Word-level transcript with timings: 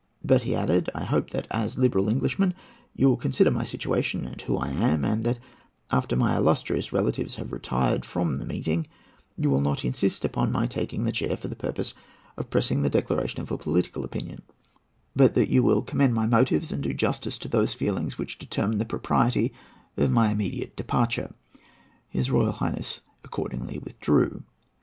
"But," 0.25 0.41
he 0.41 0.55
added, 0.55 0.89
"I 0.95 1.03
hope 1.03 1.29
that, 1.29 1.45
as 1.51 1.77
liberal 1.77 2.09
Englishmen, 2.09 2.55
you 2.95 3.07
will 3.07 3.17
consider 3.17 3.51
my 3.51 3.63
situation 3.63 4.25
and 4.25 4.41
who 4.41 4.57
I 4.57 4.69
am; 4.69 5.05
and 5.05 5.23
that 5.25 5.37
after 5.91 6.15
my 6.15 6.35
illustrious 6.35 6.91
relatives 6.91 7.35
have 7.35 7.51
retired 7.51 8.03
from 8.03 8.39
the 8.39 8.47
meeting, 8.47 8.87
you 9.37 9.51
will 9.51 9.61
not 9.61 9.85
insist 9.85 10.25
upon 10.25 10.51
my 10.51 10.65
taking 10.65 11.03
the 11.03 11.11
chair 11.11 11.37
for 11.37 11.49
the 11.49 11.55
purpose 11.55 11.93
of 12.35 12.49
pressing 12.49 12.81
the 12.81 12.89
declaration 12.89 13.41
of 13.41 13.51
a 13.51 13.59
political 13.59 14.03
opinion; 14.03 14.41
but 15.15 15.35
that 15.35 15.49
you 15.51 15.61
will 15.61 15.83
commend 15.83 16.15
my 16.15 16.25
motives, 16.25 16.71
and 16.71 16.81
do 16.81 16.95
justice 16.95 17.37
to 17.37 17.47
those 17.47 17.75
feelings 17.75 18.17
which 18.17 18.39
determine 18.39 18.79
the 18.79 18.85
propriety 18.85 19.53
of 19.97 20.09
my 20.09 20.31
immediate 20.31 20.75
departure." 20.75 21.31
His 22.09 22.31
Royal 22.31 22.53
Highness 22.53 23.01
accordingly 23.23 23.77
withdrew. 23.77 24.41